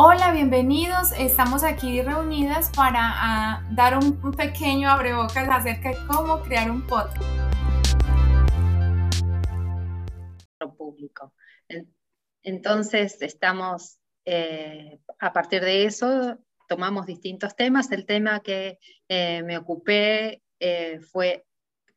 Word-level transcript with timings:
Hola, 0.00 0.30
bienvenidos. 0.30 1.10
Estamos 1.18 1.64
aquí 1.64 2.00
reunidas 2.02 2.70
para 2.70 3.00
ah, 3.02 3.68
dar 3.72 3.98
un, 3.98 4.30
pequeño 4.30 4.88
abrebocas 4.88 5.48
acerca 5.48 5.88
de 5.88 5.96
cómo 6.06 6.40
crear 6.40 6.70
un 6.70 6.86
podcast. 6.86 7.20
público. 10.76 11.34
Entonces, 12.44 13.20
estamos, 13.22 13.98
eh, 14.24 15.00
a 15.18 15.32
partir 15.32 15.62
de 15.62 15.86
eso, 15.86 16.38
tomamos 16.68 17.04
distintos 17.04 17.56
temas. 17.56 17.90
El 17.90 18.06
tema 18.06 18.38
que 18.38 18.78
eh, 19.08 19.42
me 19.42 19.58
ocupé 19.58 20.44
eh, 20.60 21.00
fue 21.00 21.44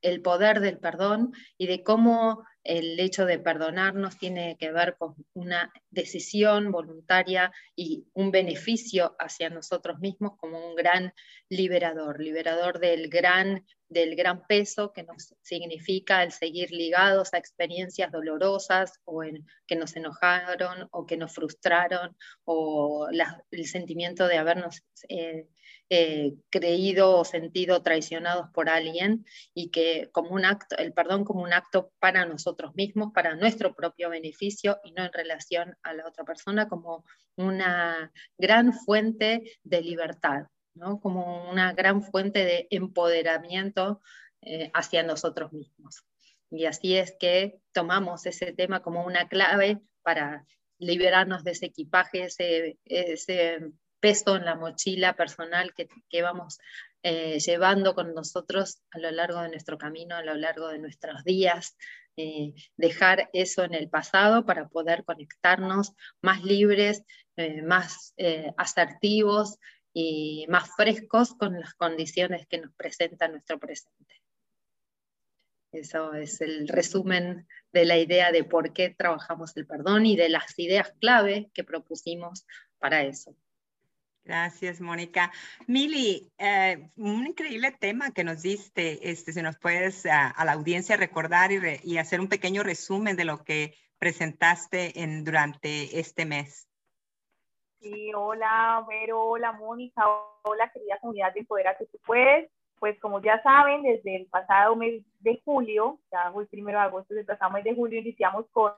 el 0.01 0.23
poder 0.23 0.59
del 0.59 0.79
perdón 0.79 1.33
y 1.55 1.67
de 1.67 1.83
cómo 1.83 2.43
el 2.63 2.99
hecho 2.99 3.25
de 3.25 3.39
perdonarnos 3.39 4.17
tiene 4.17 4.57
que 4.59 4.71
ver 4.71 4.95
con 4.97 5.15
una 5.33 5.71
decisión 5.89 6.71
voluntaria 6.71 7.51
y 7.75 8.05
un 8.13 8.31
beneficio 8.31 9.15
hacia 9.19 9.49
nosotros 9.49 9.99
mismos 9.99 10.37
como 10.37 10.69
un 10.69 10.75
gran 10.75 11.13
liberador, 11.49 12.21
liberador 12.21 12.79
del 12.79 13.09
gran, 13.09 13.65
del 13.91 14.15
gran 14.15 14.47
peso 14.47 14.93
que 14.93 15.03
nos 15.03 15.35
significa 15.41 16.23
el 16.23 16.31
seguir 16.31 16.71
ligados 16.71 17.33
a 17.33 17.37
experiencias 17.37 18.11
dolorosas 18.11 18.93
o 19.03 19.23
en, 19.23 19.45
que 19.67 19.75
nos 19.75 19.95
enojaron 19.97 20.87
o 20.91 21.05
que 21.05 21.17
nos 21.17 21.33
frustraron 21.33 22.15
o 22.45 23.07
el 23.51 23.65
sentimiento 23.65 24.27
de 24.27 24.37
habernos... 24.37 24.81
Eh, 25.09 25.47
eh, 25.93 26.35
creído 26.49 27.17
o 27.17 27.25
sentido 27.25 27.83
traicionados 27.83 28.47
por 28.53 28.69
alguien 28.69 29.25
y 29.53 29.71
que 29.71 30.07
como 30.13 30.29
un 30.29 30.45
acto, 30.45 30.77
el 30.77 30.93
perdón 30.93 31.25
como 31.25 31.43
un 31.43 31.51
acto 31.51 31.91
para 31.99 32.25
nosotros 32.25 32.73
mismos, 32.75 33.11
para 33.13 33.35
nuestro 33.35 33.75
propio 33.75 34.09
beneficio 34.09 34.79
y 34.85 34.93
no 34.93 35.03
en 35.03 35.11
relación 35.11 35.75
a 35.83 35.93
la 35.93 36.07
otra 36.07 36.23
persona, 36.23 36.69
como 36.69 37.03
una 37.35 38.09
gran 38.37 38.71
fuente 38.71 39.59
de 39.63 39.81
libertad, 39.81 40.45
como 41.01 41.49
una 41.49 41.73
gran 41.73 42.01
fuente 42.01 42.45
de 42.45 42.67
empoderamiento 42.69 44.01
eh, 44.41 44.71
hacia 44.73 45.03
nosotros 45.03 45.53
mismos. 45.53 46.03
Y 46.49 46.65
así 46.65 46.97
es 46.97 47.15
que 47.19 47.59
tomamos 47.73 48.25
ese 48.25 48.53
tema 48.53 48.81
como 48.81 49.05
una 49.05 49.27
clave 49.27 49.79
para 50.01 50.45
liberarnos 50.79 51.43
de 51.43 51.51
ese 51.51 51.67
equipaje, 51.67 52.23
ese, 52.23 52.77
ese 52.85 53.71
peso 53.99 54.35
en 54.35 54.45
la 54.45 54.55
mochila 54.55 55.15
personal 55.15 55.73
que, 55.75 55.87
que 56.09 56.21
vamos 56.23 56.57
eh, 57.03 57.39
llevando 57.39 57.93
con 57.93 58.13
nosotros 58.15 58.81
a 58.91 58.99
lo 58.99 59.11
largo 59.11 59.41
de 59.41 59.49
nuestro 59.49 59.77
camino, 59.77 60.15
a 60.15 60.23
lo 60.23 60.33
largo 60.33 60.69
de 60.69 60.79
nuestros 60.79 61.23
días, 61.23 61.77
eh, 62.17 62.53
dejar 62.77 63.29
eso 63.33 63.63
en 63.63 63.73
el 63.73 63.89
pasado 63.89 64.45
para 64.45 64.67
poder 64.67 65.05
conectarnos 65.05 65.93
más 66.21 66.43
libres, 66.43 67.03
más 67.63 68.13
asertivos 68.57 69.57
y 69.93 70.45
más 70.49 70.69
frescos 70.75 71.33
con 71.35 71.59
las 71.59 71.73
condiciones 71.73 72.47
que 72.47 72.59
nos 72.59 72.73
presenta 72.73 73.27
nuestro 73.27 73.59
presente. 73.59 74.21
Eso 75.71 76.13
es 76.13 76.41
el 76.41 76.67
resumen 76.67 77.47
de 77.71 77.85
la 77.85 77.97
idea 77.97 78.31
de 78.31 78.43
por 78.43 78.73
qué 78.73 78.89
trabajamos 78.89 79.55
el 79.55 79.65
perdón 79.65 80.05
y 80.05 80.17
de 80.17 80.29
las 80.29 80.57
ideas 80.59 80.93
clave 80.99 81.49
que 81.53 81.63
propusimos 81.63 82.45
para 82.77 83.03
eso. 83.03 83.35
Gracias, 84.23 84.81
Mónica. 84.81 85.31
Mili, 85.67 86.31
eh, 86.37 86.89
un 86.95 87.25
increíble 87.25 87.71
tema 87.71 88.11
que 88.11 88.23
nos 88.23 88.43
diste. 88.43 89.09
Este, 89.09 89.33
si 89.33 89.41
nos 89.41 89.57
puedes 89.57 90.05
a, 90.05 90.33
la 90.45 90.51
audiencia 90.51 90.95
recordar 90.95 91.51
y, 91.51 91.97
hacer 91.97 92.19
un 92.19 92.27
pequeño 92.27 92.61
resumen 92.63 93.15
de 93.15 93.25
lo 93.25 93.43
que 93.43 93.73
presentaste 93.97 95.01
en, 95.01 95.23
durante 95.23 95.99
este 95.99 96.25
mes. 96.25 96.67
Sí, 97.81 98.11
hola, 98.15 98.85
Vero, 98.87 99.23
hola, 99.23 99.53
Mónica, 99.53 100.05
hola, 100.43 100.69
querida 100.71 100.99
comunidad 101.01 101.33
de 101.33 101.39
Empodera 101.39 101.75
tú 101.79 101.97
puedes. 102.05 102.51
Pues 102.79 102.99
como 102.99 103.19
ya 103.21 103.41
saben, 103.41 103.81
desde 103.81 104.17
el 104.17 104.27
pasado 104.27 104.75
mes 104.75 105.03
de 105.19 105.41
julio, 105.43 105.97
ya 106.11 106.31
fue 106.31 106.43
el 106.43 106.49
primero 106.49 106.77
de 106.77 106.85
agosto, 106.85 107.13
desde 107.15 107.21
el 107.21 107.37
pasado 107.37 107.53
mes 107.53 107.63
de 107.63 107.73
julio, 107.73 107.99
iniciamos 107.99 108.45
con, 108.51 108.73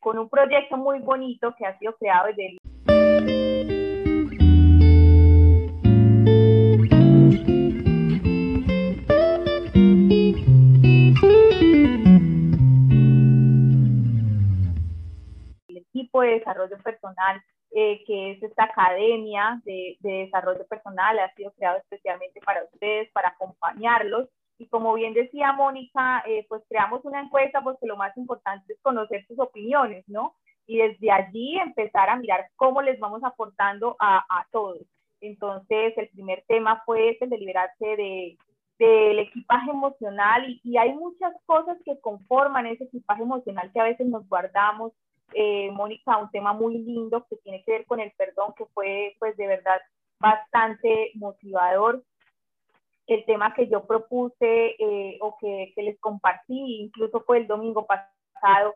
con 0.00 0.18
un 0.18 0.28
proyecto 0.28 0.76
muy 0.76 0.98
bonito 0.98 1.54
que 1.56 1.64
ha 1.64 1.78
sido 1.78 1.96
creado 1.96 2.26
desde 2.26 2.46
el 2.48 2.58
de 16.20 16.38
desarrollo 16.38 16.78
personal, 16.78 17.42
eh, 17.76 18.04
que 18.06 18.30
es 18.30 18.42
esta 18.44 18.64
academia 18.64 19.60
de, 19.64 19.96
desarrollo 20.00 20.64
personal, 20.68 21.18
ha 21.18 21.34
sido 21.34 21.50
creado 21.52 21.78
especialmente 21.78 22.40
para 22.40 22.62
ustedes, 22.62 23.10
para 23.10 23.30
acompañarlos. 23.30 24.28
Y 24.58 24.68
como 24.68 24.94
bien 24.94 25.12
decía 25.12 25.52
Mónica, 25.52 26.22
eh, 26.24 26.46
pues 26.48 26.62
creamos 26.68 27.04
una 27.04 27.20
encuesta 27.20 27.62
porque 27.62 27.88
lo 27.88 27.96
más 27.96 28.16
importante 28.16 28.72
es 28.72 28.80
conocer 28.80 29.26
sus 29.26 29.40
opiniones, 29.40 30.04
¿no? 30.06 30.36
Y 30.68 30.78
desde 30.78 31.10
allí 31.10 31.58
empezar 31.58 32.08
a 32.08 32.16
mirar 32.16 32.46
cómo 32.54 32.80
les 32.80 33.00
vamos 33.00 33.24
aportando 33.24 33.96
a, 33.98 34.18
a 34.18 34.46
todos. 34.52 34.86
Entonces, 35.20 35.98
el 35.98 36.08
primer 36.10 36.44
tema 36.46 36.80
fue 36.86 37.18
el 37.20 37.28
de 37.28 37.38
liberarse 37.38 37.86
de, 37.96 38.38
del 38.78 39.18
equipaje 39.18 39.70
emocional 39.70 40.48
y, 40.48 40.60
y, 40.62 40.76
hay 40.76 40.92
muchas 40.94 41.32
cosas 41.44 41.76
que 41.84 41.98
conforman 42.00 42.66
ese 42.66 42.84
equipaje 42.84 43.22
emocional 43.22 43.68
que 43.72 43.80
a 43.80 43.84
veces 43.84 44.06
nos 44.06 44.28
guardamos, 44.28 44.92
eh, 45.32 45.70
Mónica, 45.72 46.18
un 46.18 46.30
tema 46.30 46.52
muy 46.52 46.78
lindo 46.78 47.26
que 47.28 47.36
tiene 47.36 47.62
que 47.64 47.72
ver 47.72 47.86
con 47.86 48.00
el 48.00 48.12
perdón, 48.12 48.54
que 48.56 48.66
fue 48.66 49.16
pues 49.18 49.36
de 49.36 49.46
verdad 49.46 49.80
bastante 50.20 51.12
motivador. 51.14 52.02
El 53.06 53.24
tema 53.26 53.54
que 53.54 53.68
yo 53.68 53.86
propuse 53.86 54.76
eh, 54.78 55.18
o 55.20 55.36
que, 55.38 55.72
que, 55.74 55.82
les 55.82 56.00
compartí, 56.00 56.82
incluso 56.82 57.22
fue 57.26 57.38
el 57.38 57.46
domingo 57.46 57.86
pasado, 57.86 58.74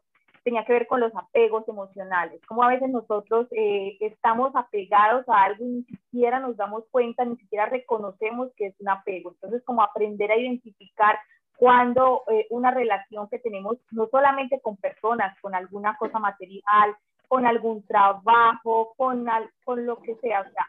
tenía 0.48 0.64
que 0.64 0.72
ver 0.72 0.86
con 0.86 1.00
los 1.00 1.14
apegos 1.14 1.69
emocionales, 1.69 2.41
como 2.47 2.62
a 2.62 2.69
veces 2.69 2.88
nosotros 2.88 3.48
eh, 3.50 3.97
estamos 4.00 4.50
apegados 4.54 5.28
a 5.28 5.42
algo 5.44 5.65
y 5.65 5.69
ni 5.69 5.84
siquiera 5.84 6.41
nos 6.41 6.56
damos 6.56 6.84
cuenta, 6.91 7.25
ni 7.25 7.36
siquiera 7.36 7.66
reconocemos 7.66 8.50
que 8.56 8.66
es 8.66 8.75
un 8.80 8.88
apego. 8.88 9.30
Entonces, 9.30 9.62
como 9.65 9.82
aprender 9.82 10.30
a 10.32 10.38
identificar 10.38 11.19
cuando 11.58 12.22
eh, 12.30 12.46
una 12.50 12.70
relación 12.70 13.28
que 13.28 13.41
tenemos 13.41 13.78
no 13.91 14.06
solamente 14.06 14.60
con 14.60 14.76
personas, 14.76 15.36
con 15.41 15.56
alguna 15.56 15.96
cosa 15.96 16.20
material, 16.20 16.94
con 17.26 17.46
algún 17.46 17.84
trabajo, 17.84 18.94
con, 18.96 19.26
con 19.64 19.84
lo 19.84 20.00
que 20.00 20.14
sea, 20.16 20.42
o 20.42 20.50
sea, 20.52 20.66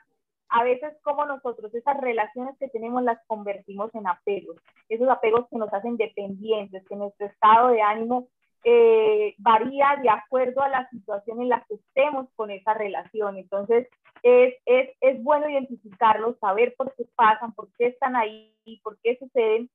a 0.49 0.63
veces 0.63 0.97
como 1.03 1.25
nosotros 1.25 1.71
esas 1.75 1.95
relaciones 2.01 2.57
que 2.57 2.69
tenemos 2.69 3.03
las 3.03 3.19
convertimos 3.27 3.93
en 3.93 4.07
apegos, 4.07 4.57
esos 4.89 5.07
apegos 5.09 5.45
que 5.51 5.57
nos 5.57 5.71
hacen 5.71 5.95
dependientes, 5.95 6.83
que 6.87 6.95
nuestro 6.95 7.27
estado 7.27 7.67
de 7.67 7.83
ánimo 7.83 8.27
eh, 8.63 9.35
varía 9.37 9.95
de 10.01 10.09
acuerdo 10.09 10.63
a 10.63 10.69
la 10.69 10.89
situación 10.89 11.39
en 11.43 11.49
la 11.49 11.63
que 11.69 11.75
estemos 11.75 12.27
con 12.35 12.49
esa 12.49 12.73
relación. 12.73 13.37
Entonces, 13.37 13.87
es, 14.23 14.55
es, 14.65 14.89
es 15.01 15.23
bueno 15.23 15.47
identificarlos, 15.47 16.39
saber 16.39 16.73
por 16.75 16.95
qué 16.95 17.05
pasan, 17.15 17.53
por 17.53 17.69
qué 17.77 17.87
están 17.87 18.15
ahí, 18.15 18.51
por 18.83 18.97
qué 19.03 19.17
suceden 19.19 19.69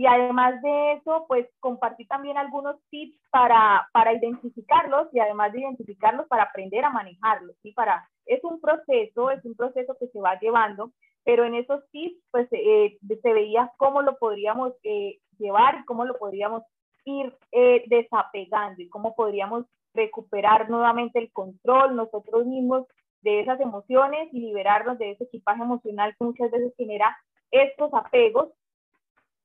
y 0.00 0.06
además 0.06 0.62
de 0.62 0.92
eso, 0.92 1.26
pues 1.28 1.46
compartí 1.60 2.06
también 2.06 2.38
algunos 2.38 2.76
tips 2.88 3.18
para, 3.30 3.86
para 3.92 4.14
identificarlos 4.14 5.08
y 5.12 5.20
además 5.20 5.52
de 5.52 5.60
identificarlos 5.60 6.26
para 6.26 6.44
aprender 6.44 6.82
a 6.86 6.90
manejarlos. 6.90 7.54
¿sí? 7.62 7.72
Para, 7.72 8.08
es 8.24 8.42
un 8.42 8.62
proceso, 8.62 9.30
es 9.30 9.44
un 9.44 9.54
proceso 9.54 9.94
que 10.00 10.06
se 10.06 10.18
va 10.18 10.40
llevando, 10.40 10.90
pero 11.22 11.44
en 11.44 11.54
esos 11.54 11.82
tips 11.90 12.18
pues 12.30 12.48
eh, 12.52 12.96
se 13.06 13.32
veía 13.34 13.70
cómo 13.76 14.00
lo 14.00 14.16
podríamos 14.16 14.72
eh, 14.84 15.18
llevar 15.38 15.84
cómo 15.84 16.06
lo 16.06 16.16
podríamos 16.16 16.62
ir 17.04 17.36
eh, 17.52 17.84
desapegando 17.88 18.80
y 18.80 18.88
cómo 18.88 19.14
podríamos 19.14 19.66
recuperar 19.92 20.70
nuevamente 20.70 21.18
el 21.18 21.30
control 21.30 21.94
nosotros 21.94 22.46
mismos 22.46 22.86
de 23.20 23.40
esas 23.40 23.60
emociones 23.60 24.32
y 24.32 24.40
liberarnos 24.40 24.96
de 24.96 25.10
ese 25.10 25.24
equipaje 25.24 25.62
emocional 25.62 26.16
que 26.18 26.24
muchas 26.24 26.50
veces 26.50 26.72
genera 26.78 27.14
estos 27.50 27.92
apegos 27.92 28.48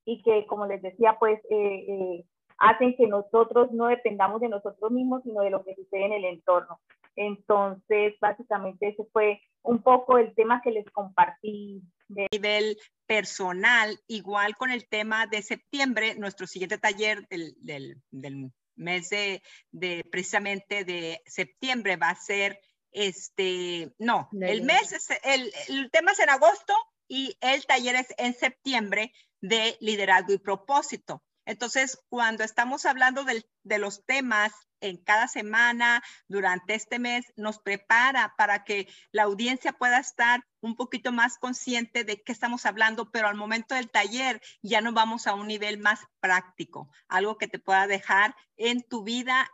y 0.06 0.22
que, 0.22 0.46
como 0.48 0.68
les 0.68 0.82
decía, 0.82 1.18
pues 1.20 1.40
eh, 1.50 1.86
eh, 1.88 2.26
hacen 2.58 2.96
que 2.96 3.08
nosotros 3.08 3.72
no 3.72 3.88
dependamos 3.88 4.40
de 4.42 4.50
nosotros 4.50 4.92
mismos, 4.92 5.24
sino 5.24 5.42
de 5.42 5.50
lo 5.50 5.64
que 5.64 5.76
sucede 5.76 6.06
en 6.06 6.14
el 6.14 6.26
entorno. 6.26 6.80
Entonces, 7.16 8.14
básicamente 8.20 8.90
ese 8.90 9.06
fue 9.12 9.42
un 9.64 9.82
poco 9.82 10.18
el 10.18 10.34
tema 10.36 10.62
que 10.64 10.72
les 10.72 10.90
compartí. 10.92 11.82
De 12.08 12.28
nivel 12.32 12.78
personal, 13.08 13.98
igual 14.08 14.56
con 14.56 14.70
el 14.70 14.88
tema 14.88 15.26
de 15.26 15.42
septiembre, 15.42 16.16
nuestro 16.16 16.46
siguiente 16.46 16.78
taller 16.78 17.28
del, 17.30 17.56
del, 17.58 17.96
del 18.12 18.52
mes 18.76 19.10
de, 19.10 19.42
de, 19.72 20.06
precisamente 20.12 20.84
de 20.84 21.22
septiembre 21.26 21.98
va 21.98 22.10
a 22.10 22.16
ser 22.16 22.60
este, 22.92 23.92
no, 23.98 24.30
el 24.40 24.62
mes, 24.62 24.94
es, 24.94 25.10
el, 25.24 25.52
el 25.68 25.92
tema 25.92 26.12
es 26.12 26.20
en 26.20 26.30
agosto 26.30 26.74
y 27.08 27.38
el 27.42 27.66
taller 27.66 27.96
es 27.96 28.08
en 28.18 28.34
septiembre 28.34 29.12
de 29.48 29.78
liderazgo 29.80 30.34
y 30.34 30.38
propósito. 30.38 31.24
Entonces, 31.46 32.00
cuando 32.10 32.44
estamos 32.44 32.86
hablando 32.86 33.24
de 33.24 33.78
los 33.78 34.04
temas 34.06 34.52
en 34.82 34.98
cada 34.98 35.28
semana, 35.28 36.04
durante 36.28 36.74
este 36.74 36.98
mes, 36.98 37.26
nos 37.36 37.60
prepara 37.60 38.34
para 38.38 38.64
que 38.64 38.88
la 39.12 39.24
audiencia 39.24 39.74
pueda 39.74 40.00
estar 40.00 40.44
un 40.62 40.76
poquito 40.76 41.12
más 41.12 41.38
consciente 41.38 42.04
de 42.04 42.24
qué 42.24 42.32
estamos 42.32 42.66
hablando, 42.66 43.12
pero 43.12 43.28
al 43.28 43.36
momento 43.36 43.76
del 43.76 43.92
taller 43.92 44.42
ya 44.64 44.82
nos 44.82 44.96
vamos 44.96 45.28
a 45.28 45.36
un 45.36 45.48
nivel 45.48 45.78
más 45.78 46.00
práctico, 46.20 46.90
algo 47.08 47.38
que 47.38 47.48
te 47.48 47.60
pueda 47.60 47.86
dejar 47.86 48.36
en 48.58 48.82
tu 48.82 49.04
vida 49.04 49.52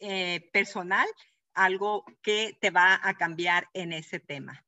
eh, 0.00 0.48
personal, 0.52 1.06
algo 1.52 2.04
que 2.22 2.56
te 2.58 2.70
va 2.70 2.98
a 3.02 3.14
cambiar 3.18 3.68
en 3.74 3.92
ese 3.92 4.18
tema. 4.18 4.64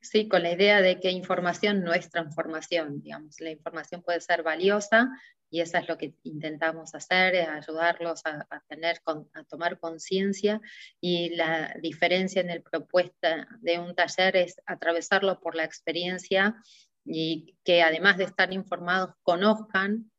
Sí, 0.00 0.28
con 0.28 0.42
la 0.42 0.52
idea 0.52 0.80
de 0.80 1.00
que 1.00 1.10
información 1.10 1.82
no 1.82 1.92
es 1.92 2.10
transformación, 2.10 3.00
digamos, 3.00 3.40
la 3.40 3.50
información 3.50 4.02
puede 4.02 4.20
ser 4.20 4.42
valiosa 4.42 5.10
y 5.50 5.60
eso 5.60 5.78
es 5.78 5.88
lo 5.88 5.98
que 5.98 6.14
intentamos 6.22 6.94
hacer, 6.94 7.34
es 7.34 7.48
ayudarlos 7.48 8.22
a, 8.24 8.46
tener, 8.68 9.00
a 9.06 9.44
tomar 9.44 9.78
conciencia 9.78 10.60
y 11.00 11.30
la 11.36 11.74
diferencia 11.80 12.42
en 12.42 12.50
el 12.50 12.62
propuesta 12.62 13.48
de 13.60 13.78
un 13.78 13.94
taller 13.94 14.36
es 14.36 14.56
atravesarlo 14.66 15.40
por 15.40 15.54
la 15.54 15.64
experiencia 15.64 16.56
y 17.04 17.56
que 17.64 17.82
además 17.82 18.16
de 18.16 18.24
estar 18.24 18.52
informados 18.52 19.14
conozcan 19.22 20.10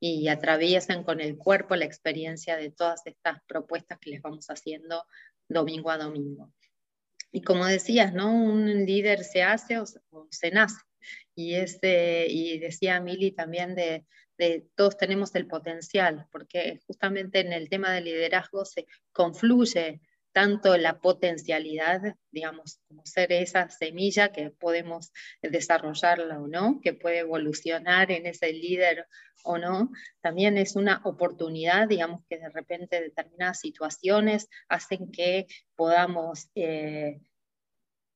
y 0.00 0.28
atraviesen 0.28 1.02
con 1.02 1.20
el 1.20 1.38
cuerpo 1.38 1.76
la 1.76 1.86
experiencia 1.86 2.56
de 2.56 2.70
todas 2.70 3.06
estas 3.06 3.38
propuestas 3.46 3.98
que 3.98 4.10
les 4.10 4.22
vamos 4.22 4.46
haciendo 4.48 5.04
domingo 5.48 5.90
a 5.90 5.98
domingo. 5.98 6.52
Y 7.32 7.42
como 7.42 7.66
decías, 7.66 8.12
¿no? 8.14 8.32
Un 8.32 8.86
líder 8.86 9.24
se 9.24 9.42
hace 9.42 9.78
o 9.78 9.86
se, 10.30 10.50
nace. 10.50 10.80
Y, 11.34 11.54
este, 11.54 12.26
y 12.28 12.58
decía 12.58 13.00
Mili 13.00 13.32
también 13.32 13.74
de, 13.74 14.06
de, 14.38 14.66
todos 14.76 14.96
tenemos 14.96 15.34
el 15.34 15.46
potencial, 15.46 16.26
porque 16.30 16.80
justamente 16.86 17.40
en 17.40 17.52
el 17.52 17.68
tema 17.68 17.92
del 17.92 18.04
liderazgo 18.04 18.64
se 18.64 18.86
confluye 19.12 20.00
tanto 20.34 20.76
la 20.76 20.98
potencialidad, 20.98 22.16
digamos, 22.32 22.80
como 22.88 23.06
ser 23.06 23.32
esa 23.32 23.70
semilla 23.70 24.32
que 24.32 24.50
podemos 24.50 25.12
desarrollarla 25.40 26.40
o 26.40 26.48
no, 26.48 26.80
que 26.82 26.92
puede 26.92 27.20
evolucionar 27.20 28.10
en 28.10 28.26
ese 28.26 28.52
líder 28.52 29.06
o 29.44 29.58
no, 29.58 29.92
también 30.20 30.58
es 30.58 30.74
una 30.74 31.00
oportunidad, 31.04 31.86
digamos, 31.86 32.24
que 32.28 32.38
de 32.38 32.48
repente 32.48 33.00
determinadas 33.00 33.60
situaciones 33.60 34.48
hacen 34.68 35.12
que 35.12 35.46
podamos 35.76 36.48
eh, 36.56 37.20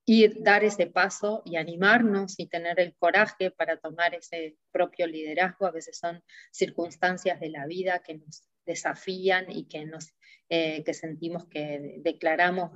ir, 0.04 0.42
dar 0.42 0.64
ese 0.64 0.88
paso 0.88 1.42
y 1.44 1.54
animarnos 1.54 2.34
y 2.36 2.48
tener 2.48 2.80
el 2.80 2.96
coraje 2.96 3.52
para 3.52 3.76
tomar 3.76 4.16
ese 4.16 4.56
propio 4.72 5.06
liderazgo. 5.06 5.66
A 5.66 5.70
veces 5.70 5.98
son 5.98 6.24
circunstancias 6.50 7.38
de 7.38 7.50
la 7.50 7.64
vida 7.66 8.00
que 8.00 8.14
nos 8.14 8.42
desafían 8.68 9.50
y 9.50 9.66
que, 9.66 9.86
nos, 9.86 10.14
eh, 10.48 10.84
que 10.84 10.94
sentimos 10.94 11.48
que 11.48 12.00
declaramos 12.02 12.70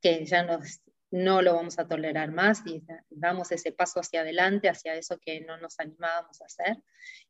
que 0.00 0.24
ya 0.26 0.42
nos, 0.42 0.82
no 1.10 1.40
lo 1.40 1.54
vamos 1.54 1.78
a 1.78 1.86
tolerar 1.86 2.32
más 2.32 2.62
y 2.66 2.82
damos 3.08 3.50
ese 3.52 3.72
paso 3.72 4.00
hacia 4.00 4.20
adelante, 4.20 4.68
hacia 4.68 4.94
eso 4.94 5.18
que 5.18 5.40
no 5.40 5.56
nos 5.56 5.78
animábamos 5.78 6.42
a 6.42 6.46
hacer. 6.46 6.76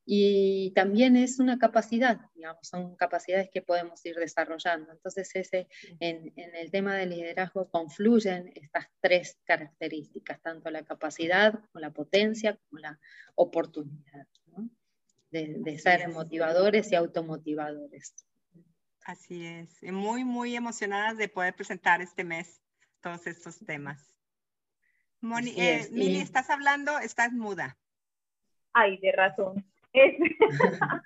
Y 0.05 0.73
también 0.75 1.17
es 1.17 1.39
una 1.39 1.59
capacidad, 1.59 2.19
digamos, 2.35 2.67
son 2.67 2.97
capacidades 2.97 3.51
que 3.53 3.63
podemos 3.63 4.05
ir 4.07 4.17
desarrollando. 4.17 4.91
Entonces, 4.91 5.31
ese, 5.35 5.69
en, 6.01 6.33
en 6.37 6.57
el 6.57 6.71
tema 6.71 6.97
del 6.97 7.11
liderazgo 7.11 7.71
confluyen 7.71 8.51
estas 8.55 8.87
tres 9.01 9.39
características, 9.45 10.41
tanto 10.41 10.71
la 10.71 10.85
capacidad 10.85 11.53
como 11.53 11.81
la 11.81 11.91
potencia 11.91 12.59
como 12.69 12.81
la 12.81 12.99
oportunidad 13.37 14.27
de, 15.31 15.79
ser 15.79 16.09
motivadores 16.09 16.91
y 16.93 16.95
automotivadores. 16.95 18.15
Así 19.05 19.47
es, 19.47 19.83
muy, 19.83 20.25
muy 20.25 20.55
emocionadas 20.55 21.17
de 21.17 21.29
poder 21.29 21.55
presentar 21.55 22.03
este 22.03 22.25
mes 22.25 22.61
todos 23.01 23.27
estos 23.27 23.59
temas. 23.65 24.13
Moni, 25.21 25.53
eh, 25.57 25.89
Mili, 25.91 26.21
¿estás 26.21 26.51
hablando? 26.51 26.99
Estás 26.99 27.33
muda. 27.33 27.77
Ay, 28.73 28.99
de 28.99 29.13
razón. 29.13 29.65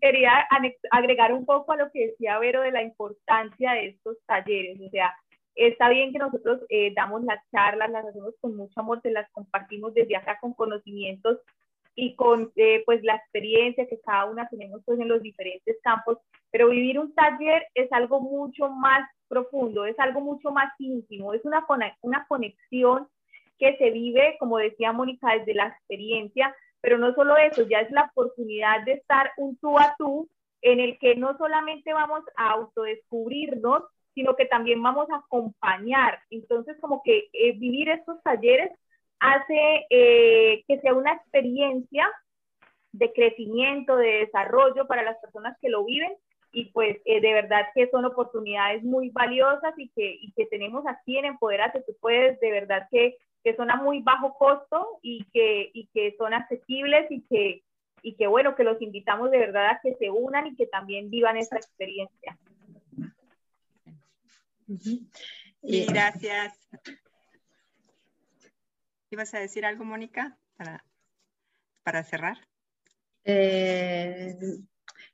quería 0.00 0.46
agregar 0.90 1.32
un 1.32 1.46
poco 1.46 1.72
a 1.72 1.76
lo 1.76 1.90
que 1.90 2.08
decía 2.08 2.38
Vero 2.38 2.60
de 2.62 2.72
la 2.72 2.82
importancia 2.82 3.72
de 3.72 3.88
estos 3.88 4.16
talleres. 4.26 4.80
O 4.80 4.90
sea, 4.90 5.14
está 5.54 5.88
bien 5.88 6.12
que 6.12 6.18
nosotros 6.18 6.60
eh, 6.68 6.92
damos 6.94 7.22
las 7.24 7.38
charlas, 7.50 7.90
las 7.90 8.04
hacemos 8.04 8.34
con 8.40 8.56
mucho 8.56 8.78
amor, 8.80 9.00
te 9.00 9.10
las 9.10 9.30
compartimos 9.30 9.94
desde 9.94 10.16
acá 10.16 10.38
con 10.40 10.54
conocimientos 10.54 11.38
y 11.94 12.14
con 12.16 12.52
eh, 12.56 12.82
pues 12.86 13.02
la 13.02 13.16
experiencia 13.16 13.86
que 13.86 14.00
cada 14.00 14.24
una 14.26 14.48
tenemos 14.48 14.82
pues 14.84 14.98
en 14.98 15.08
los 15.08 15.22
diferentes 15.22 15.76
campos, 15.82 16.18
pero 16.50 16.70
vivir 16.70 16.98
un 16.98 17.14
taller 17.14 17.66
es 17.74 17.92
algo 17.92 18.20
mucho 18.20 18.68
más 18.70 19.08
profundo, 19.28 19.84
es 19.84 19.98
algo 19.98 20.20
mucho 20.20 20.50
más 20.50 20.72
íntimo, 20.78 21.34
es 21.34 21.44
una, 21.44 21.66
una 22.00 22.26
conexión 22.26 23.08
que 23.58 23.76
se 23.76 23.90
vive, 23.90 24.36
como 24.38 24.58
decía 24.58 24.92
Mónica, 24.92 25.34
desde 25.34 25.54
la 25.54 25.68
experiencia, 25.68 26.54
pero 26.80 26.98
no 26.98 27.14
solo 27.14 27.36
eso, 27.36 27.62
ya 27.68 27.80
es 27.80 27.90
la 27.90 28.10
oportunidad 28.10 28.84
de 28.84 28.92
estar 28.94 29.30
un 29.36 29.56
tú 29.58 29.78
a 29.78 29.94
tú 29.98 30.28
en 30.62 30.80
el 30.80 30.98
que 30.98 31.14
no 31.16 31.36
solamente 31.36 31.92
vamos 31.92 32.24
a 32.36 32.50
autodescubrirnos, 32.50 33.84
sino 34.14 34.36
que 34.36 34.46
también 34.46 34.82
vamos 34.82 35.08
a 35.10 35.16
acompañar. 35.16 36.20
Entonces, 36.30 36.76
como 36.80 37.02
que 37.02 37.28
eh, 37.32 37.52
vivir 37.58 37.88
estos 37.88 38.22
talleres 38.22 38.70
hace 39.22 39.86
eh, 39.88 40.64
que 40.66 40.80
sea 40.80 40.94
una 40.94 41.12
experiencia 41.12 42.10
de 42.90 43.12
crecimiento, 43.12 43.96
de 43.96 44.26
desarrollo 44.26 44.86
para 44.88 45.04
las 45.04 45.16
personas 45.18 45.56
que 45.60 45.68
lo 45.68 45.84
viven 45.84 46.12
y 46.52 46.66
pues 46.66 46.98
eh, 47.04 47.20
de 47.20 47.32
verdad 47.32 47.66
que 47.72 47.88
son 47.90 48.04
oportunidades 48.04 48.82
muy 48.82 49.10
valiosas 49.10 49.72
y 49.78 49.88
que, 49.90 50.18
y 50.20 50.32
que 50.32 50.46
tenemos 50.46 50.84
aquí 50.88 51.16
en 51.16 51.24
Empoderate, 51.24 51.82
tú 51.86 51.96
puedes 52.00 52.38
de 52.40 52.50
verdad 52.50 52.88
que, 52.90 53.16
que 53.44 53.54
son 53.54 53.70
a 53.70 53.76
muy 53.76 54.02
bajo 54.02 54.34
costo 54.34 54.98
y 55.02 55.24
que, 55.32 55.70
y 55.72 55.86
que 55.94 56.16
son 56.18 56.34
accesibles 56.34 57.08
y 57.10 57.22
que, 57.22 57.62
y 58.02 58.14
que 58.16 58.26
bueno, 58.26 58.56
que 58.56 58.64
los 58.64 58.82
invitamos 58.82 59.30
de 59.30 59.38
verdad 59.38 59.68
a 59.68 59.80
que 59.80 59.94
se 59.94 60.10
unan 60.10 60.48
y 60.48 60.56
que 60.56 60.66
también 60.66 61.10
vivan 61.10 61.36
esa 61.36 61.56
experiencia. 61.56 62.36
Y 65.62 65.86
gracias. 65.86 66.58
¿Ibas 69.12 69.34
a 69.34 69.40
decir 69.40 69.66
algo, 69.66 69.84
Mónica, 69.84 70.38
para, 70.56 70.86
para 71.82 72.02
cerrar? 72.02 72.38
Eh, 73.24 74.34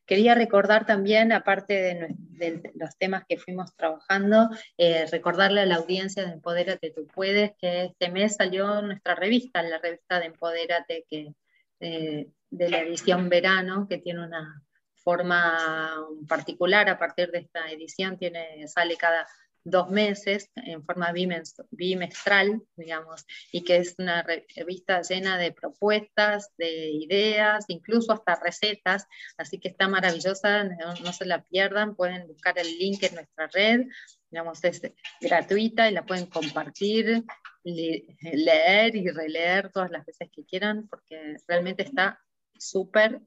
quería 0.06 0.36
recordar 0.36 0.86
también, 0.86 1.32
aparte 1.32 2.16
de, 2.30 2.72
los 2.76 2.96
temas 2.96 3.24
que 3.28 3.38
fuimos 3.38 3.74
trabajando, 3.74 4.50
eh, 4.76 5.06
recordarle 5.10 5.62
a 5.62 5.66
la 5.66 5.74
audiencia 5.74 6.24
de 6.24 6.34
Empodérate 6.34 6.92
Tú 6.92 7.08
Puedes 7.08 7.56
que 7.60 7.86
este 7.86 8.08
mes 8.12 8.36
salió 8.36 8.80
nuestra 8.82 9.16
revista, 9.16 9.64
la 9.64 9.78
revista 9.78 10.20
de 10.20 10.26
Empodérate, 10.26 11.04
que, 11.10 11.34
eh, 11.80 12.28
de 12.50 12.70
la 12.70 12.78
edición 12.78 13.28
verano, 13.28 13.88
que 13.88 13.98
tiene 13.98 14.24
una 14.24 14.62
forma 14.94 16.06
particular 16.28 16.88
a 16.88 17.00
partir 17.00 17.32
de 17.32 17.38
esta 17.38 17.68
edición, 17.72 18.16
tiene, 18.16 18.68
sale 18.68 18.96
cada 18.96 19.26
dos 19.70 19.90
meses 19.90 20.50
en 20.56 20.84
forma 20.84 21.12
bimestral, 21.12 22.62
digamos, 22.76 23.24
y 23.52 23.64
que 23.64 23.76
es 23.76 23.94
una 23.98 24.22
revista 24.22 25.02
llena 25.02 25.38
de 25.38 25.52
propuestas, 25.52 26.52
de 26.56 26.90
ideas, 26.90 27.64
incluso 27.68 28.12
hasta 28.12 28.36
recetas, 28.36 29.06
así 29.36 29.58
que 29.58 29.68
está 29.68 29.88
maravillosa, 29.88 30.64
no, 30.64 31.12
se 31.12 31.26
la 31.26 31.42
pierdan, 31.44 31.96
pueden 31.96 32.26
buscar 32.26 32.58
el 32.58 32.78
link 32.78 33.02
en 33.02 33.14
nuestra 33.14 33.48
red, 33.48 33.82
digamos, 34.30 34.62
es 34.64 34.80
gratuita 35.20 35.88
y 35.88 35.94
la 35.94 36.04
pueden 36.04 36.26
compartir, 36.26 37.24
leer 37.64 38.96
y 38.96 39.08
releer 39.08 39.70
todas 39.70 39.90
las 39.90 40.04
veces 40.04 40.28
que 40.32 40.44
quieran, 40.44 40.86
porque 40.88 41.36
realmente 41.46 41.82
está 41.82 42.20
súper 42.58 43.20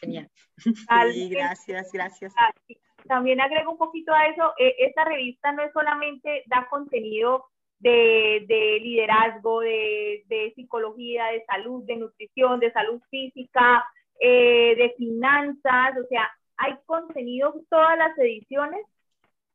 genial. 0.00 0.30
Sí, 1.12 1.28
gracias, 1.28 1.90
gracias. 1.92 2.32
También 3.08 3.40
agrego 3.40 3.72
un 3.72 3.78
poquito 3.78 4.12
a 4.12 4.26
eso, 4.26 4.52
eh, 4.58 4.74
esta 4.78 5.04
revista 5.04 5.52
no 5.52 5.62
es 5.62 5.72
solamente 5.72 6.42
da 6.46 6.66
contenido 6.68 7.46
de, 7.78 8.78
liderazgo, 8.82 9.60
de, 9.60 10.52
psicología, 10.54 11.26
de 11.26 11.44
salud, 11.44 11.84
de 11.84 11.96
nutrición, 11.96 12.60
de 12.60 12.72
salud 12.72 13.00
física, 13.10 13.84
eh, 14.20 14.74
de 14.76 14.94
finanzas, 14.96 15.96
o 16.02 16.06
sea, 16.08 16.30
hay 16.56 16.74
contenido 16.86 17.54
todas 17.68 17.98
las 17.98 18.16
ediciones 18.18 18.84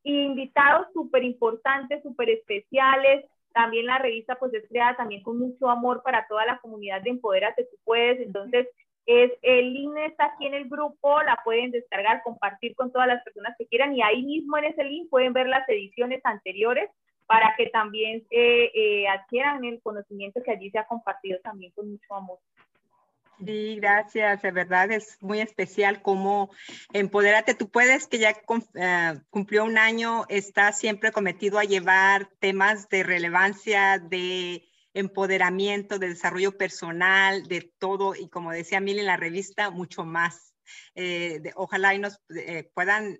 y 0.04 0.22
invitados 0.22 0.86
súper 0.92 1.24
importantes, 1.24 2.02
súper 2.02 2.30
especiales. 2.30 3.24
También 3.52 3.86
la 3.86 3.98
revista 3.98 4.36
pues 4.36 4.54
es 4.54 4.66
creada 4.68 4.96
también 4.96 5.22
con 5.22 5.38
mucho 5.38 5.68
amor 5.68 6.02
para 6.02 6.26
toda 6.28 6.46
la 6.46 6.58
comunidad 6.58 7.02
de 7.02 7.10
Empodérate 7.10 7.64
Tú 7.64 7.76
Puedes. 7.84 8.20
Entonces, 8.20 8.68
es, 9.06 9.32
el 9.42 9.72
link 9.72 9.96
está 10.06 10.26
aquí 10.26 10.46
en 10.46 10.54
el 10.54 10.68
grupo, 10.68 11.22
la 11.22 11.40
pueden 11.44 11.70
descargar, 11.70 12.22
compartir 12.22 12.74
con 12.74 12.92
todas 12.92 13.08
las 13.08 13.22
personas 13.24 13.54
que 13.58 13.66
quieran 13.66 13.94
y 13.94 14.02
ahí 14.02 14.22
mismo 14.22 14.58
en 14.58 14.64
ese 14.66 14.84
link 14.84 15.10
pueden 15.10 15.32
ver 15.32 15.48
las 15.48 15.68
ediciones 15.68 16.20
anteriores 16.24 16.88
para 17.26 17.54
que 17.56 17.66
también 17.70 18.24
eh, 18.30 18.70
eh, 18.74 19.08
adquieran 19.08 19.64
el 19.64 19.80
conocimiento 19.80 20.42
que 20.42 20.52
allí 20.52 20.70
se 20.70 20.78
ha 20.78 20.86
compartido 20.86 21.38
también 21.40 21.72
con 21.72 21.90
mucho 21.90 22.14
amor. 22.14 22.38
Sí, 23.44 23.76
gracias. 23.76 24.42
De 24.42 24.52
verdad 24.52 24.90
es 24.92 25.20
muy 25.20 25.40
especial 25.40 26.02
como 26.02 26.50
Empodérate. 26.92 27.54
Tú 27.54 27.68
puedes, 27.68 28.06
que 28.06 28.18
ya 28.18 28.30
eh, 28.30 29.20
cumplió 29.30 29.64
un 29.64 29.78
año, 29.78 30.24
está 30.28 30.72
siempre 30.72 31.10
cometido 31.10 31.58
a 31.58 31.64
llevar 31.64 32.28
temas 32.38 32.88
de 32.88 33.02
relevancia, 33.02 33.98
de 33.98 34.62
empoderamiento, 34.94 35.98
de 35.98 36.08
desarrollo 36.08 36.56
personal, 36.56 37.44
de 37.44 37.72
todo. 37.78 38.14
Y 38.14 38.28
como 38.28 38.52
decía 38.52 38.80
Mil 38.80 38.98
en 38.98 39.06
la 39.06 39.16
revista, 39.16 39.70
mucho 39.70 40.04
más. 40.04 40.54
Eh, 40.94 41.42
ojalá 41.56 41.94
y 41.94 41.98
nos 41.98 42.20
eh, 42.34 42.70
puedan 42.74 43.18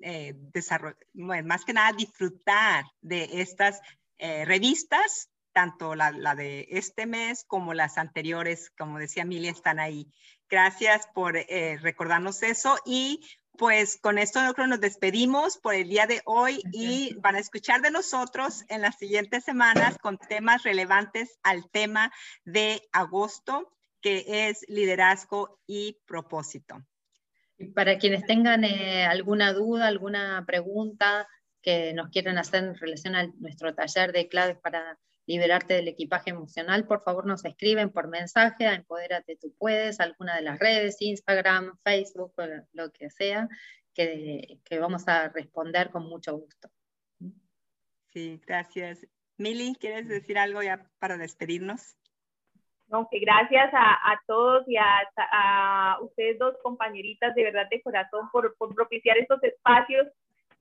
desarrollar, 0.53 0.97
más 1.13 1.65
que 1.65 1.73
nada 1.73 1.93
disfrutar 1.93 2.85
de 3.01 3.29
estas 3.41 3.81
revistas 4.19 5.29
tanto 5.53 5.95
la, 5.95 6.35
de 6.35 6.67
este 6.71 7.07
mes 7.07 7.45
como 7.47 7.75
las 7.75 7.99
anteriores, 7.99 8.71
como 8.77 8.99
decía 8.99 9.23
Emilia, 9.23 9.51
están 9.51 9.79
ahí. 9.79 10.11
Gracias 10.49 11.07
por 11.15 11.37
eh, 11.37 11.79
recordarnos 11.81 12.43
eso 12.43 12.77
y 12.85 13.21
pues 13.59 13.99
con 14.01 14.19
esto 14.19 14.41
nos 14.67 14.81
despedimos 14.81 15.59
por 15.59 15.75
el 15.75 15.89
día 15.89 16.07
de 16.07 16.23
hoy 16.25 16.63
y 16.73 17.15
van 17.17 17.37
a 17.37 17.41
escuchar 17.41 17.83
de 17.83 17.91
nosotros 17.91 18.65
en 18.69 18.81
las 18.81 18.97
siguientes 18.97 19.45
semanas 19.45 19.99
con 19.99 20.19
temas 20.19 20.63
relevantes 20.63 21.39
al 21.43 21.71
tema 21.71 22.13
de 22.45 22.83
agosto, 22.93 23.73
que 24.01 24.49
es 24.49 24.65
liderazgo 24.69 25.61
y 25.67 25.99
propósito. 26.07 26.83
Para 27.75 27.99
quienes 27.99 28.25
tengan 28.27 28.65
eh, 28.65 29.05
alguna 29.05 29.53
duda, 29.53 29.87
alguna 29.87 30.45
pregunta 30.47 31.29
que 31.61 31.93
nos 31.93 32.09
quieran 32.11 32.39
hacer 32.39 32.65
en 32.65 32.75
relación 32.75 33.15
a 33.15 33.27
nuestro 33.39 33.75
taller 33.75 34.13
de 34.13 34.29
claves 34.29 34.59
para 34.59 34.99
liberarte 35.27 35.75
del 35.75 35.89
equipaje 35.89 36.31
emocional, 36.31 36.87
por 36.87 37.03
favor 37.03 37.27
nos 37.27 37.45
escriben 37.45 37.91
por 37.91 38.09
mensaje 38.09 38.67
a 38.67 38.75
Empodérate 38.75 39.37
Tú 39.37 39.55
Puedes, 39.59 40.01
alguna 40.01 40.37
de 40.37 40.43
las 40.43 40.59
redes, 40.59 41.01
Instagram, 41.01 41.79
Facebook, 41.85 42.35
lo 42.73 42.91
que 42.91 43.11
sea, 43.11 43.49
que, 43.95 44.59
que 44.65 44.79
vamos 44.79 45.07
a 45.09 45.29
responder 45.29 45.91
con 45.91 46.09
mucho 46.09 46.37
gusto. 46.37 46.69
Sí, 48.09 48.41
gracias. 48.47 49.07
Mili, 49.39 49.75
¿quieres 49.79 50.09
decir 50.09 50.39
algo 50.39 50.63
ya 50.63 50.87
para 50.99 51.17
despedirnos? 51.17 51.97
No, 52.89 53.09
que 53.11 53.21
gracias 53.21 53.73
a, 53.73 54.13
a 54.13 54.21
todos 54.27 54.69
y 54.69 54.77
a, 54.77 54.85
a, 55.17 55.99
ustedes 56.03 56.39
dos 56.39 56.55
compañeritas 56.63 57.35
de 57.35 57.45
verdad 57.45 57.67
de 57.71 57.81
corazón 57.81 58.29
por, 58.31 58.55
por 58.57 58.75
propiciar 58.75 59.17
estos 59.17 59.43
espacios 59.43 60.09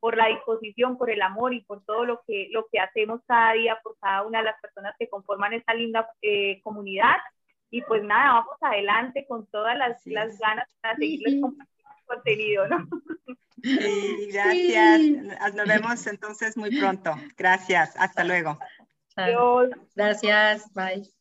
por 0.02 0.18
la 0.18 0.28
disposición, 0.28 0.98
por 0.98 1.12
el 1.12 1.22
amor 1.22 1.54
y 1.54 1.62
por 1.62 1.86
todo 1.86 2.04
lo 2.04 2.22
que, 2.28 2.50
lo 2.52 2.66
que 2.72 2.80
hacemos 2.80 3.22
cada 3.28 3.54
día 3.54 3.80
por 3.84 3.96
cada 4.00 4.24
una 4.24 4.40
de 4.40 4.46
las 4.46 4.60
personas 4.60 4.96
que 4.98 5.08
conforman 5.08 5.54
esta 5.54 5.76
linda 5.76 6.10
eh, 6.24 6.60
comunidad. 6.64 7.16
Y 7.70 7.84
pues 7.84 8.04
nada, 8.04 8.34
vamos 8.34 8.58
adelante 8.60 9.26
con 9.30 9.46
todas 9.46 9.78
las, 9.78 10.06
las 10.08 10.38
ganas 10.40 10.68
para 10.82 10.98
seguirles 10.98 11.40
compartiendo 11.40 11.82
contenido, 12.06 12.68
¿no? 12.68 12.88
Sí, 13.64 14.30
gracias. 14.34 15.54
Nos 15.54 15.68
vemos 15.68 16.08
entonces 16.08 16.58
muy 16.58 16.78
pronto. 16.78 17.16
Gracias. 17.38 17.96
Hasta 17.96 18.24
luego. 18.24 18.58
Adiós. 19.16 19.70
Gracias. 19.96 20.74
Bye. 20.74 21.21